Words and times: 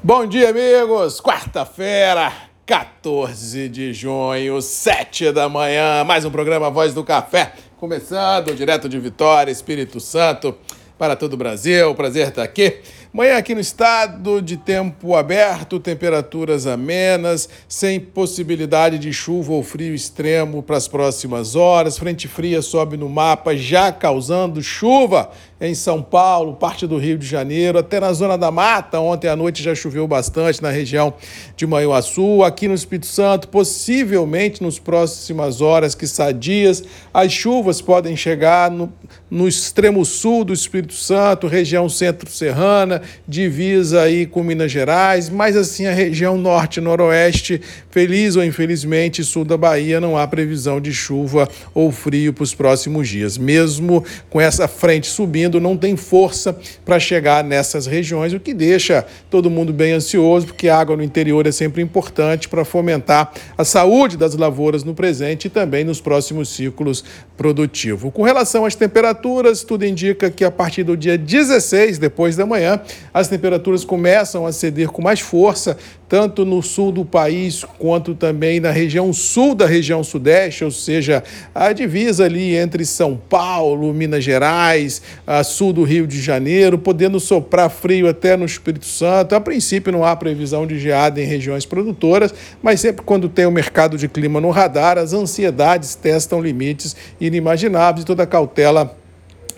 Bom 0.00 0.26
dia, 0.26 0.50
amigos! 0.50 1.20
Quarta-feira, 1.20 2.32
14 2.64 3.68
de 3.68 3.92
junho, 3.92 4.62
7 4.62 5.32
da 5.32 5.48
manhã, 5.48 6.04
mais 6.04 6.24
um 6.24 6.30
programa 6.30 6.70
Voz 6.70 6.94
do 6.94 7.02
Café, 7.02 7.52
começando 7.78 8.54
direto 8.54 8.88
de 8.88 8.96
Vitória, 9.00 9.50
Espírito 9.50 9.98
Santo, 9.98 10.56
para 10.96 11.16
todo 11.16 11.32
o 11.32 11.36
Brasil. 11.36 11.92
Prazer 11.96 12.28
estar 12.28 12.44
aqui. 12.44 12.78
Manhã 13.12 13.38
aqui 13.38 13.54
no 13.54 13.60
estado 13.60 14.40
de 14.40 14.56
tempo 14.56 15.16
aberto, 15.16 15.80
temperaturas 15.80 16.66
amenas, 16.66 17.48
sem 17.66 17.98
possibilidade 17.98 18.98
de 18.98 19.12
chuva 19.12 19.52
ou 19.52 19.64
frio 19.64 19.94
extremo 19.94 20.62
para 20.62 20.76
as 20.76 20.86
próximas 20.86 21.56
horas. 21.56 21.98
Frente 21.98 22.28
fria 22.28 22.62
sobe 22.62 22.96
no 22.96 23.08
mapa, 23.08 23.56
já 23.56 23.90
causando 23.90 24.62
chuva 24.62 25.30
em 25.60 25.74
São 25.74 26.00
Paulo, 26.00 26.54
parte 26.54 26.86
do 26.86 26.96
Rio 26.96 27.18
de 27.18 27.26
Janeiro, 27.26 27.78
até 27.78 27.98
na 27.98 28.12
zona 28.12 28.38
da 28.38 28.50
mata. 28.50 29.00
Ontem 29.00 29.28
à 29.28 29.34
noite 29.34 29.62
já 29.62 29.74
choveu 29.74 30.06
bastante 30.06 30.62
na 30.62 30.70
região 30.70 31.14
de 31.56 31.66
Manhuaçu. 31.66 32.44
Aqui 32.44 32.68
no 32.68 32.74
Espírito 32.74 33.06
Santo, 33.06 33.48
possivelmente 33.48 34.62
nos 34.62 34.78
próximas 34.78 35.60
horas, 35.60 35.94
que 35.94 36.06
dias, 36.38 36.84
as 37.12 37.32
chuvas 37.32 37.80
podem 37.80 38.16
chegar 38.16 38.70
no, 38.70 38.92
no 39.30 39.48
extremo 39.48 40.04
sul 40.04 40.44
do 40.44 40.52
Espírito 40.52 40.94
Santo, 40.94 41.46
região 41.46 41.88
centro-serrana 41.88 43.02
divisa 43.26 44.02
aí 44.02 44.26
com 44.26 44.42
Minas 44.42 44.70
Gerais, 44.70 45.28
mas 45.28 45.56
assim 45.56 45.86
a 45.86 45.92
região 45.92 46.36
norte 46.38 46.80
noroeste, 46.80 47.60
feliz 47.90 48.36
ou 48.36 48.44
infelizmente, 48.44 49.24
sul 49.24 49.44
da 49.44 49.56
Bahia, 49.56 50.00
não 50.00 50.16
há 50.16 50.26
previsão 50.26 50.80
de 50.80 50.92
chuva 50.92 51.48
ou 51.74 51.90
frio 51.90 52.32
para 52.32 52.44
os 52.44 52.54
próximos 52.54 53.08
dias. 53.08 53.36
Mesmo 53.36 54.04
com 54.30 54.40
essa 54.40 54.68
frente 54.68 55.08
subindo, 55.08 55.47
não 55.54 55.76
tem 55.76 55.96
força 55.96 56.56
para 56.84 57.00
chegar 57.00 57.42
nessas 57.42 57.86
regiões, 57.86 58.34
o 58.34 58.40
que 58.40 58.52
deixa 58.52 59.06
todo 59.30 59.48
mundo 59.48 59.72
bem 59.72 59.92
ansioso, 59.92 60.46
porque 60.48 60.68
a 60.68 60.78
água 60.78 60.96
no 60.96 61.02
interior 61.02 61.46
é 61.46 61.52
sempre 61.52 61.80
importante 61.80 62.48
para 62.48 62.64
fomentar 62.64 63.32
a 63.56 63.64
saúde 63.64 64.16
das 64.16 64.34
lavouras 64.34 64.84
no 64.84 64.94
presente 64.94 65.46
e 65.46 65.50
também 65.50 65.84
nos 65.84 66.00
próximos 66.00 66.50
ciclos 66.50 67.02
produtivos. 67.36 68.12
Com 68.12 68.22
relação 68.22 68.64
às 68.64 68.74
temperaturas, 68.74 69.62
tudo 69.62 69.84
indica 69.84 70.30
que 70.30 70.44
a 70.44 70.50
partir 70.50 70.82
do 70.82 70.96
dia 70.96 71.16
16, 71.16 71.98
depois 71.98 72.36
da 72.36 72.44
manhã, 72.44 72.80
as 73.14 73.28
temperaturas 73.28 73.84
começam 73.84 74.44
a 74.44 74.52
ceder 74.52 74.88
com 74.88 75.00
mais 75.00 75.20
força, 75.20 75.78
tanto 76.08 76.44
no 76.44 76.62
sul 76.62 76.90
do 76.90 77.04
país 77.04 77.64
quanto 77.78 78.14
também 78.14 78.60
na 78.60 78.70
região 78.70 79.12
sul 79.12 79.54
da 79.54 79.66
região 79.66 80.02
sudeste, 80.02 80.64
ou 80.64 80.70
seja, 80.70 81.22
a 81.54 81.72
divisa 81.72 82.24
ali 82.24 82.56
entre 82.56 82.84
São 82.84 83.20
Paulo, 83.28 83.92
Minas 83.92 84.24
Gerais, 84.24 85.02
sul 85.44 85.72
do 85.72 85.84
Rio 85.84 86.06
de 86.06 86.20
Janeiro, 86.20 86.78
podendo 86.78 87.20
soprar 87.20 87.68
frio 87.68 88.08
até 88.08 88.36
no 88.36 88.46
Espírito 88.46 88.86
Santo. 88.86 89.34
A 89.34 89.40
princípio 89.40 89.92
não 89.92 90.04
há 90.04 90.16
previsão 90.16 90.66
de 90.66 90.78
geada 90.78 91.20
em 91.20 91.26
regiões 91.26 91.66
produtoras, 91.66 92.32
mas 92.62 92.80
sempre 92.80 93.04
quando 93.04 93.28
tem 93.28 93.46
o 93.46 93.50
mercado 93.50 93.98
de 93.98 94.08
clima 94.08 94.40
no 94.40 94.50
radar, 94.50 94.96
as 94.96 95.12
ansiedades 95.12 95.94
testam 95.94 96.40
limites 96.40 96.96
inimagináveis 97.20 98.02
e 98.02 98.06
toda 98.06 98.26
cautela 98.26 98.96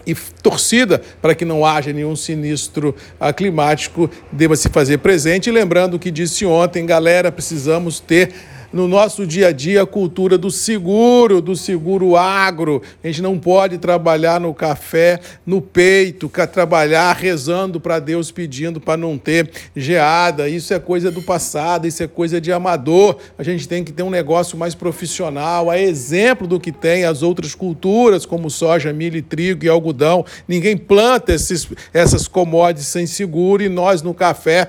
e 0.07 0.15
torcida 0.43 1.01
para 1.21 1.35
que 1.35 1.45
não 1.45 1.65
haja 1.65 1.93
nenhum 1.93 2.17
sinistro 2.17 2.95
climático 3.37 4.11
deva 4.31 4.57
se 4.57 4.69
fazer 4.69 4.99
presente. 4.99 5.49
E 5.49 5.53
lembrando 5.53 5.95
o 5.95 5.99
que 5.99 6.11
disse 6.11 6.45
ontem, 6.45 6.87
galera, 6.87 7.31
precisamos 7.31 8.01
ter 8.01 8.33
no 8.73 8.87
nosso 8.87 9.27
dia 9.27 9.49
a 9.49 9.53
dia 9.53 9.83
a 9.83 9.87
cultura 9.87 10.39
do 10.39 10.51
seguro, 10.51 11.41
do 11.41 11.57
seguro 11.57 12.17
agro. 12.17 12.83
A 13.03 13.07
gente 13.07 13.23
não 13.23 13.39
pode 13.39 13.79
trabalhar 13.79 14.41
no 14.41 14.55
café 14.55 15.21
no 15.45 15.61
peito, 15.61 16.31
trabalhar 16.53 17.13
rezando 17.15 17.81
para 17.81 17.99
Deus 17.99 18.31
pedindo 18.31 18.81
para 18.81 18.97
não 18.97 19.19
ter 19.19 19.51
geada. 19.75 20.49
Isso 20.49 20.73
é 20.73 20.79
coisa 20.79 21.11
do 21.11 21.23
passado, 21.23 21.87
isso 21.87 22.03
é 22.03 22.07
coisa 22.07 22.41
de 22.41 22.53
amador. 22.53 23.17
A 23.37 23.43
gente 23.43 23.69
tem 23.69 23.83
que 23.83 23.93
ter 23.93 24.03
um 24.03 24.11
negócio 24.11 24.57
mais 24.57 24.75
profissional, 24.75 25.71
a 25.71 25.79
exemplo 25.79 26.47
do 26.47 26.61
que 26.61 26.73
tem 26.73 27.05
as 27.05 27.23
outras 27.23 27.55
culturas, 27.55 28.25
como 28.25 28.51
soja, 28.51 28.93
milho, 28.93 29.23
trigo 29.23 29.65
e 29.65 29.69
algodão. 29.69 30.25
Ninguém 30.47 30.77
planta 30.77 31.33
esses, 31.33 31.69
essas 31.93 32.29
commodities 32.29 32.87
sem 32.87 33.07
seguro 33.07 33.63
e 33.63 33.69
nós 33.69 34.03
no 34.03 34.15
café 34.15 34.69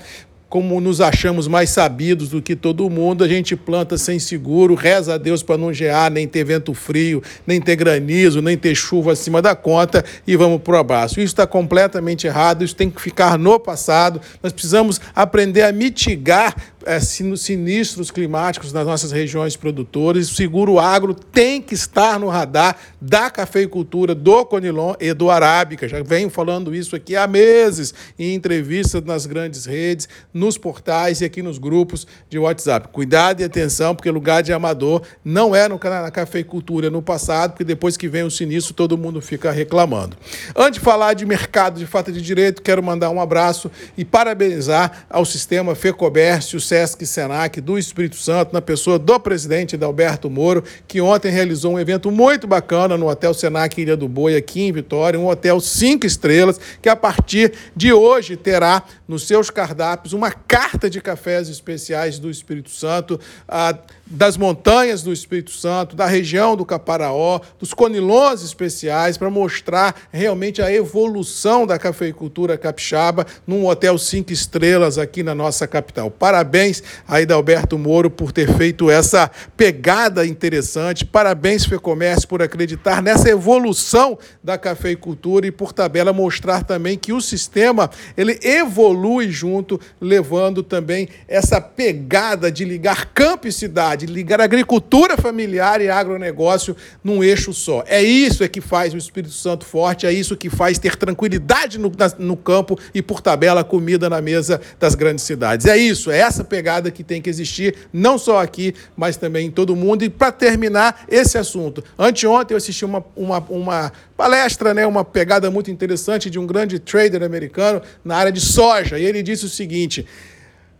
como 0.52 0.82
nos 0.82 1.00
achamos 1.00 1.48
mais 1.48 1.70
sabidos 1.70 2.28
do 2.28 2.42
que 2.42 2.58
todo 2.58 2.90
mundo, 2.90 3.24
a 3.24 3.28
gente 3.28 3.56
planta 3.56 3.98
sem 3.98 4.20
seguro, 4.20 4.76
reza 4.76 5.14
a 5.14 5.18
Deus 5.18 5.42
para 5.42 5.58
não 5.58 5.74
gear, 5.74 6.12
nem 6.12 6.28
ter 6.28 6.44
vento 6.44 6.74
frio, 6.74 7.24
nem 7.48 7.62
ter 7.62 7.78
granizo, 7.78 8.42
nem 8.42 8.58
ter 8.58 8.76
chuva 8.76 9.14
acima 9.14 9.42
da 9.42 9.56
conta 9.56 10.04
e 10.28 10.36
vamos 10.36 10.62
para 10.62 10.74
o 10.74 10.78
abraço. 10.78 11.22
Isso 11.22 11.28
está 11.28 11.48
completamente 11.48 12.28
errado, 12.28 12.66
isso 12.66 12.76
tem 12.76 12.90
que 12.90 13.02
ficar 13.02 13.40
no 13.40 13.58
passado. 13.62 14.20
Nós 14.44 14.52
precisamos 14.52 15.00
aprender 15.16 15.62
a 15.62 15.72
mitigar 15.72 16.54
é, 16.86 17.00
sinistros 17.00 18.12
climáticos 18.12 18.74
nas 18.74 18.86
nossas 18.86 19.12
regiões 19.12 19.56
produtoras. 19.56 20.30
O 20.30 20.36
seguro 20.36 20.80
agro 20.80 21.14
tem 21.14 21.62
que 21.62 21.74
estar 21.74 22.20
no 22.20 22.28
radar 22.28 22.78
da 23.00 23.30
cafeicultura, 23.30 24.14
do 24.14 24.46
Conilon 24.46 24.94
e 25.00 25.14
do 25.14 25.30
Arábica. 25.30 25.88
Já 25.88 26.02
venho 26.04 26.30
falando 26.30 26.74
isso 26.74 26.96
aqui 26.96 27.16
há 27.16 27.28
meses 27.28 27.94
em 28.18 28.34
entrevistas 28.34 29.04
nas 29.04 29.26
grandes 29.26 29.66
redes, 29.66 30.08
nos 30.34 30.58
portais 30.58 31.22
e 31.22 31.26
aqui 31.26 31.42
nos 31.42 31.58
grupos 31.58 32.06
de 32.30 32.38
WhatsApp. 32.38 32.90
Cuidado 32.90 33.42
e 33.42 33.44
atenção, 33.44 33.96
porque 33.96 34.10
lugar 34.10 34.44
de 34.44 34.54
amador 34.54 35.02
não 35.24 35.56
é 35.56 35.68
no, 35.68 35.80
na 35.84 36.12
cafeicultura 36.12 36.90
no 36.90 37.02
passado, 37.02 37.52
porque 37.52 37.64
depois 37.64 37.98
que 37.98 38.08
vem 38.08 38.24
o 38.24 38.32
sinistro 38.32 38.74
todo 38.74 38.98
mundo 38.98 39.22
fica 39.22 39.52
reclamando. 39.52 40.18
Antes 40.56 40.80
de 40.80 40.80
falar 40.80 41.14
de 41.14 41.26
mercado 41.26 41.80
de 41.80 41.86
fato 41.86 42.12
de 42.12 42.22
direito, 42.22 42.62
quero 42.62 42.82
mandar 42.82 43.10
um 43.10 43.22
abraço 43.22 43.72
e 43.98 44.06
parabenizar 44.06 45.06
ao 45.10 45.26
sistema 45.26 45.76
FEComércio, 45.76 46.60
Sesc 46.72 47.06
Senac 47.06 47.60
do 47.60 47.78
Espírito 47.78 48.16
Santo, 48.16 48.54
na 48.54 48.62
pessoa 48.62 48.98
do 48.98 49.20
presidente 49.20 49.76
Dalberto 49.76 50.30
Moro, 50.30 50.64
que 50.88 51.02
ontem 51.02 51.30
realizou 51.30 51.74
um 51.74 51.80
evento 51.80 52.10
muito 52.10 52.48
bacana 52.48 52.96
no 52.98 53.10
Hotel 53.10 53.34
Senac 53.34 53.82
Ilha 53.82 53.98
do 53.98 54.08
Boi, 54.08 54.38
aqui 54.38 54.62
em 54.62 54.72
Vitória, 54.72 55.20
um 55.20 55.28
hotel 55.28 55.60
cinco 55.60 56.06
estrelas, 56.06 56.58
que 56.82 56.88
a 56.88 56.96
partir 56.96 57.52
de 57.76 57.92
hoje 57.92 58.38
terá 58.38 58.84
nos 59.06 59.28
seus 59.28 59.50
cardápios 59.50 60.14
uma 60.14 60.32
carta 60.32 60.90
de 60.90 61.02
cafés 61.02 61.50
especiais 61.50 62.18
do 62.18 62.30
Espírito 62.30 62.70
Santo. 62.70 63.20
A 63.50 63.78
das 64.12 64.36
montanhas 64.36 65.02
do 65.02 65.14
Espírito 65.14 65.52
Santo, 65.52 65.96
da 65.96 66.06
região 66.06 66.56
do 66.56 66.66
Caparaó, 66.66 67.40
dos 67.58 67.74
conilons 67.74 68.44
especiais, 68.44 69.18
para 69.18 69.30
mostrar 69.30 69.96
realmente 70.12 70.62
a 70.62 70.72
evolução 70.72 71.66
da 71.66 71.80
cafeicultura 71.80 72.58
capixaba 72.58 73.26
num 73.48 73.66
hotel 73.66 73.98
cinco 73.98 74.34
estrelas 74.34 74.98
aqui 74.98 75.24
na 75.24 75.34
nossa 75.34 75.66
capital. 75.66 76.12
Parabéns 76.12 76.84
a 77.08 77.22
Alberto 77.34 77.78
Moro 77.78 78.10
por 78.10 78.32
ter 78.32 78.52
feito 78.58 78.90
essa 78.90 79.32
pegada 79.56 80.26
interessante. 80.26 81.06
Parabéns, 81.06 81.66
FEComércio, 81.66 82.28
por 82.28 82.42
acreditar 82.42 83.02
nessa 83.02 83.30
evolução 83.30 84.20
da 84.44 84.58
cafeicultura 84.58 85.48
e, 85.48 85.52
por 85.52 85.72
tabela, 85.72 86.12
mostrar 86.12 86.64
também 86.64 86.98
que 86.98 87.14
o 87.14 87.22
sistema 87.22 87.90
ele 88.18 88.38
evolui 88.44 89.32
junto, 89.32 89.80
levando 90.02 90.62
também 90.62 91.08
essa 91.28 91.62
pegada 91.62 92.52
de 92.52 92.66
ligar 92.66 93.06
campo 93.14 93.48
e 93.48 93.52
cidade 93.52 94.01
de 94.06 94.12
ligar 94.12 94.42
agricultura 94.42 95.16
familiar 95.16 95.80
e 95.82 95.90
agronegócio 95.90 96.76
num 97.04 97.24
eixo 97.24 97.54
só. 97.54 97.84
É 97.88 98.02
isso 98.02 98.44
é 98.44 98.48
que 98.48 98.60
faz 98.60 98.94
o 98.94 98.98
Espírito 98.98 99.34
Santo 99.34 99.66
forte, 99.66 100.06
é 100.06 100.12
isso 100.12 100.36
que 100.36 100.50
faz 100.50 100.80
ter 100.80 100.96
tranquilidade 100.96 101.78
no, 101.78 101.92
no 102.18 102.36
campo 102.36 102.78
e, 102.94 103.02
por 103.02 103.22
tabela, 103.22 103.64
comida 103.64 104.10
na 104.10 104.22
mesa 104.22 104.60
das 104.80 104.96
grandes 104.96 105.24
cidades. 105.24 105.66
É 105.66 105.78
isso, 105.78 106.10
é 106.10 106.18
essa 106.18 106.44
pegada 106.44 106.90
que 106.90 107.04
tem 107.04 107.22
que 107.22 107.30
existir, 107.30 107.76
não 107.94 108.18
só 108.18 108.42
aqui, 108.42 108.74
mas 108.96 109.18
também 109.18 109.48
em 109.48 109.52
todo 109.52 109.76
mundo. 109.76 110.04
E 110.04 110.10
para 110.10 110.32
terminar 110.32 111.06
esse 111.08 111.38
assunto, 111.38 111.84
anteontem 111.98 112.56
eu 112.56 112.58
assisti 112.58 112.84
uma, 112.84 113.06
uma, 113.16 113.40
uma 113.50 113.92
palestra, 114.18 114.74
né, 114.74 114.86
uma 114.86 115.06
pegada 115.06 115.52
muito 115.52 115.70
interessante 115.70 116.30
de 116.30 116.40
um 116.40 116.48
grande 116.48 116.80
trader 116.80 117.24
americano 117.24 117.82
na 118.04 118.16
área 118.16 118.32
de 118.32 118.42
soja, 118.42 118.98
e 118.98 119.06
ele 119.06 119.22
disse 119.22 119.46
o 119.46 119.50
seguinte. 119.50 120.06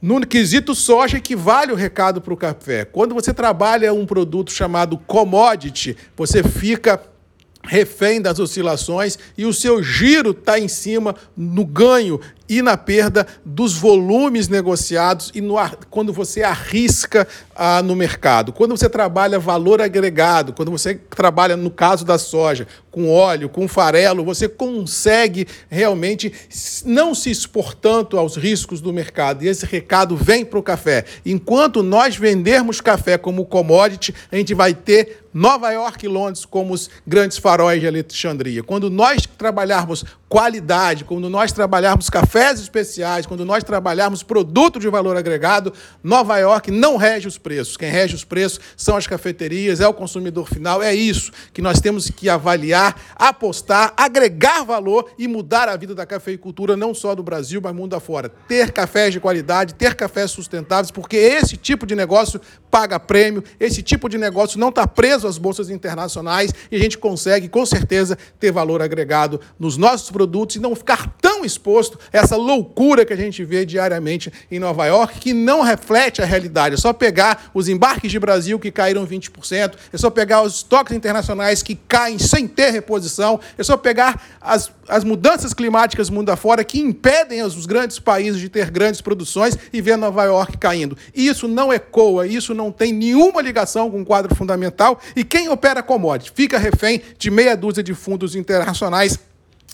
No 0.02 0.26
quesito 0.26 0.74
soja 0.74 1.18
equivale 1.18 1.72
o 1.72 1.76
recado 1.76 2.20
para 2.20 2.34
o 2.34 2.38
café. 2.38 2.86
Quando 2.86 3.14
você 3.14 3.32
trabalha 3.32 3.94
um 3.94 4.06
produto 4.06 4.52
chamado 4.52 4.98
commodity, 4.98 5.96
você 6.18 6.42
fica 6.42 7.00
refém 7.64 8.20
das 8.20 8.40
oscilações 8.40 9.20
e 9.38 9.46
o 9.46 9.54
seu 9.54 9.84
giro 9.84 10.32
está 10.32 10.58
em 10.58 10.68
cima 10.68 11.16
no 11.38 11.64
ganho 11.64 12.20
e 12.52 12.62
na 12.62 12.76
perda 12.76 13.26
dos 13.46 13.76
volumes 13.76 14.50
negociados 14.50 15.32
e 15.34 15.40
no, 15.40 15.56
quando 15.90 16.12
você 16.12 16.44
arrisca 16.44 17.26
ah, 17.56 17.82
no 17.82 17.96
mercado. 17.96 18.52
Quando 18.52 18.76
você 18.76 18.90
trabalha 18.90 19.40
valor 19.40 19.82
agregado, 19.82 20.52
quando 20.52 20.70
você 20.70 20.96
trabalha, 20.96 21.56
no 21.56 21.72
caso 21.72 22.04
da 22.04 22.18
soja, 22.18 22.68
com 22.92 23.10
óleo, 23.10 23.48
com 23.48 23.70
farelo, 23.70 24.26
você 24.26 24.50
consegue 24.50 25.48
realmente 25.70 26.34
não 26.84 27.16
se 27.16 27.32
expor 27.32 27.74
tanto 27.74 28.18
aos 28.18 28.36
riscos 28.36 28.82
do 28.82 28.92
mercado. 28.92 29.46
E 29.46 29.48
esse 29.48 29.66
recado 29.66 30.18
vem 30.18 30.44
para 30.44 30.60
o 30.60 30.64
café. 30.64 31.06
Enquanto 31.26 31.82
nós 31.82 32.18
vendermos 32.18 32.82
café 32.82 33.18
como 33.18 33.46
commodity, 33.46 34.14
a 34.30 34.36
gente 34.36 34.54
vai 34.54 34.74
ter 34.74 35.22
Nova 35.34 35.72
York 35.72 36.06
e 36.06 36.10
Londres 36.10 36.44
como 36.44 36.74
os 36.74 36.90
grandes 37.08 37.38
faróis 37.38 37.80
de 37.80 37.88
Alexandria. 37.88 38.62
Quando 38.62 38.90
nós 38.90 39.26
trabalharmos 39.38 40.04
qualidade, 40.28 41.06
quando 41.06 41.30
nós 41.30 41.54
trabalharmos 41.54 42.10
café 42.10 42.41
cafés 42.42 42.60
especiais, 42.60 43.28
quando 43.28 43.46
nós 43.46 43.64
trabalharmos 43.64 44.24
produto 44.24 44.80
de 44.80 44.90
valor 44.90 45.16
agregado, 45.16 45.72
Nova 46.04 46.40
York 46.40 46.72
não 46.72 46.98
rege 46.98 47.28
os 47.28 47.38
preços. 47.38 47.78
Quem 47.78 47.92
rege 47.92 48.16
os 48.16 48.24
preços 48.24 48.60
são 48.76 48.98
as 48.98 49.06
cafeterias, 49.06 49.80
é 49.80 49.88
o 49.88 49.94
consumidor 49.94 50.50
final. 50.50 50.82
É 50.82 50.92
isso 50.92 51.32
que 51.54 51.62
nós 51.62 51.80
temos 51.80 52.10
que 52.10 52.28
avaliar, 52.28 53.00
apostar, 53.16 53.94
agregar 53.96 54.64
valor 54.64 55.12
e 55.20 55.28
mudar 55.28 55.70
a 55.70 55.78
vida 55.78 55.94
da 55.94 56.04
cafeicultura, 56.04 56.76
não 56.76 56.96
só 56.96 57.14
do 57.14 57.22
Brasil, 57.22 57.62
mas 57.64 57.76
mundo 57.76 57.96
afora. 57.96 58.30
Ter 58.48 58.72
cafés 58.72 59.14
de 59.14 59.20
qualidade, 59.20 59.76
ter 59.76 59.94
cafés 59.94 60.32
sustentáveis, 60.32 60.90
porque 60.90 61.18
esse 61.18 61.56
tipo 61.56 61.86
de 61.86 61.96
negócio 61.96 62.42
paga 62.72 63.00
prêmio, 63.00 63.44
esse 63.60 63.84
tipo 63.84 64.10
de 64.10 64.18
negócio 64.18 64.60
não 64.60 64.70
está 64.70 64.88
preso 64.88 65.28
às 65.28 65.38
bolsas 65.38 65.70
internacionais 65.70 66.52
e 66.72 66.76
a 66.76 66.80
gente 66.80 66.98
consegue, 66.98 67.48
com 67.48 67.66
certeza, 67.68 68.18
ter 68.40 68.52
valor 68.52 68.82
agregado 68.82 69.40
nos 69.60 69.78
nossos 69.78 70.10
produtos 70.10 70.56
e 70.56 70.60
não 70.60 70.76
ficar 70.76 71.08
tão 71.22 71.31
exposto 71.44 72.00
a 72.14 72.18
essa 72.18 72.36
loucura 72.36 73.06
que 73.06 73.14
a 73.14 73.18
gente 73.18 73.44
vê 73.44 73.66
diariamente 73.66 74.32
em 74.50 74.60
Nova 74.60 74.86
York, 74.86 75.20
que 75.20 75.34
não 75.34 75.62
reflete 75.62 76.22
a 76.22 76.26
realidade. 76.26 76.76
É 76.76 76.78
só 76.78 76.94
pegar 76.94 77.50
os 77.54 77.68
embarques 77.68 78.12
de 78.12 78.20
Brasil 78.20 78.60
que 78.60 78.72
caíram 78.72 79.06
20%, 79.06 79.74
é 79.92 79.98
só 79.98 80.10
pegar 80.10 80.42
os 80.42 80.58
estoques 80.58 80.96
internacionais 80.96 81.64
que 81.64 81.76
caem 81.76 82.20
sem 82.20 82.48
ter 82.48 82.72
reposição, 82.72 83.40
é 83.58 83.64
só 83.64 83.76
pegar 83.76 84.22
as, 84.40 84.72
as 84.88 85.04
mudanças 85.04 85.54
climáticas 85.54 86.10
mundo 86.10 86.30
afora 86.30 86.64
que 86.64 86.80
impedem 86.80 87.42
os 87.42 87.66
grandes 87.66 87.98
países 88.00 88.40
de 88.40 88.50
ter 88.50 88.70
grandes 88.70 89.02
produções 89.02 89.58
e 89.72 89.82
ver 89.82 89.98
Nova 89.98 90.24
York 90.26 90.58
caindo. 90.58 90.98
Isso 91.16 91.48
não 91.48 91.72
ecoa, 91.74 92.28
isso 92.28 92.54
não 92.54 92.72
tem 92.72 92.94
nenhuma 92.94 93.42
ligação 93.42 93.90
com 93.90 94.02
o 94.02 94.06
quadro 94.06 94.36
fundamental 94.36 95.00
e 95.16 95.24
quem 95.24 95.50
opera 95.50 95.82
commodity 95.82 96.32
fica 96.36 96.58
refém 96.58 97.02
de 97.18 97.32
meia 97.32 97.56
dúzia 97.56 97.82
de 97.82 97.94
fundos 97.94 98.36
internacionais 98.36 99.18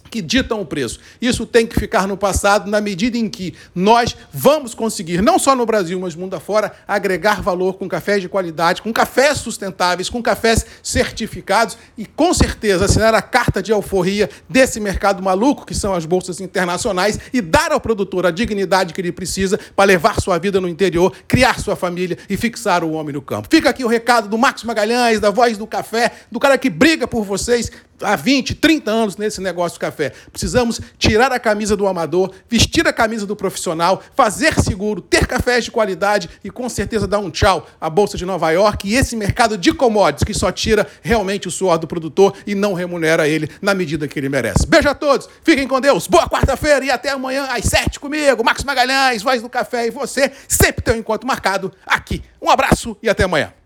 que 0.09 0.21
ditam 0.21 0.61
o 0.61 0.65
preço. 0.65 0.99
Isso 1.21 1.45
tem 1.45 1.65
que 1.65 1.79
ficar 1.79 2.07
no 2.07 2.17
passado 2.17 2.69
na 2.69 2.81
medida 2.81 3.17
em 3.17 3.29
que 3.29 3.53
nós 3.73 4.15
vamos 4.33 4.73
conseguir, 4.73 5.21
não 5.21 5.39
só 5.39 5.55
no 5.55 5.65
Brasil, 5.65 5.99
mas 5.99 6.15
mundo 6.15 6.35
afora, 6.35 6.73
agregar 6.87 7.41
valor 7.41 7.73
com 7.73 7.87
cafés 7.87 8.21
de 8.21 8.29
qualidade, 8.29 8.81
com 8.81 8.91
cafés 8.91 9.37
sustentáveis, 9.37 10.09
com 10.09 10.21
cafés 10.21 10.65
certificados 10.81 11.77
e, 11.97 12.05
com 12.05 12.33
certeza, 12.33 12.85
assinar 12.85 13.13
a 13.13 13.21
carta 13.21 13.61
de 13.61 13.71
alforria 13.71 14.29
desse 14.49 14.79
mercado 14.79 15.21
maluco 15.21 15.65
que 15.65 15.73
são 15.73 15.93
as 15.93 16.05
bolsas 16.05 16.39
internacionais 16.39 17.19
e 17.33 17.41
dar 17.41 17.71
ao 17.71 17.79
produtor 17.79 18.25
a 18.25 18.31
dignidade 18.31 18.93
que 18.93 19.01
ele 19.01 19.11
precisa 19.11 19.59
para 19.75 19.85
levar 19.85 20.19
sua 20.19 20.37
vida 20.37 20.59
no 20.59 20.67
interior, 20.67 21.13
criar 21.27 21.59
sua 21.59 21.75
família 21.75 22.17
e 22.29 22.37
fixar 22.37 22.83
o 22.83 22.91
homem 22.91 23.13
no 23.13 23.21
campo. 23.21 23.47
Fica 23.49 23.69
aqui 23.69 23.83
o 23.83 23.87
recado 23.87 24.27
do 24.27 24.37
Marcos 24.37 24.63
Magalhães, 24.63 25.19
da 25.19 25.29
Voz 25.29 25.57
do 25.57 25.67
Café, 25.67 26.11
do 26.31 26.39
cara 26.39 26.57
que 26.57 26.69
briga 26.69 27.07
por 27.07 27.23
vocês, 27.23 27.71
há 28.01 28.15
20, 28.15 28.55
30 28.55 28.91
anos 28.91 29.17
nesse 29.17 29.41
negócio 29.41 29.75
de 29.75 29.79
café. 29.79 30.11
Precisamos 30.31 30.79
tirar 30.97 31.31
a 31.31 31.39
camisa 31.39 31.75
do 31.75 31.87
amador, 31.87 32.31
vestir 32.49 32.87
a 32.87 32.93
camisa 32.93 33.25
do 33.25 33.35
profissional, 33.35 34.01
fazer 34.15 34.59
seguro, 34.59 35.01
ter 35.01 35.25
cafés 35.25 35.65
de 35.65 35.71
qualidade 35.71 36.29
e 36.43 36.49
com 36.49 36.67
certeza 36.69 37.07
dar 37.07 37.19
um 37.19 37.29
tchau 37.29 37.67
à 37.79 37.89
Bolsa 37.89 38.17
de 38.17 38.25
Nova 38.25 38.51
York 38.51 38.87
e 38.87 38.95
esse 38.95 39.15
mercado 39.15 39.57
de 39.57 39.73
commodities 39.73 40.23
que 40.23 40.33
só 40.33 40.51
tira 40.51 40.87
realmente 41.01 41.47
o 41.47 41.51
suor 41.51 41.77
do 41.77 41.87
produtor 41.87 42.33
e 42.45 42.55
não 42.55 42.73
remunera 42.73 43.27
ele 43.27 43.49
na 43.61 43.73
medida 43.73 44.07
que 44.07 44.19
ele 44.19 44.29
merece. 44.29 44.65
Beijo 44.67 44.89
a 44.89 44.95
todos, 44.95 45.29
fiquem 45.43 45.67
com 45.67 45.79
Deus, 45.81 46.07
boa 46.07 46.29
quarta-feira 46.29 46.85
e 46.85 46.91
até 46.91 47.09
amanhã 47.09 47.45
às 47.49 47.65
7 47.65 47.99
comigo, 47.99 48.43
Marcos 48.43 48.63
Magalhães, 48.63 49.23
Voz 49.23 49.41
do 49.41 49.49
Café 49.49 49.87
e 49.87 49.91
você 49.91 50.31
sempre 50.47 50.83
tem 50.83 50.95
um 50.95 50.97
encontro 50.97 51.27
marcado 51.27 51.71
aqui. 51.85 52.23
Um 52.41 52.49
abraço 52.49 52.95
e 53.01 53.09
até 53.09 53.23
amanhã. 53.23 53.56